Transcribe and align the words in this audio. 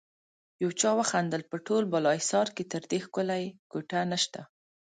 يو 0.63 0.69
چا 0.79 0.91
وخندل: 0.99 1.41
په 1.51 1.57
ټول 1.67 1.83
بالاحصار 1.91 2.47
کې 2.55 2.63
تر 2.71 2.81
دې 2.89 2.99
ښکلی 3.05 3.43
کوټه 3.71 3.99
نشته. 4.11 4.41